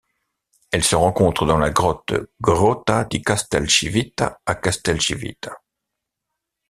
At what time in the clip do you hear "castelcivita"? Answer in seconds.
3.21-4.41, 4.55-5.61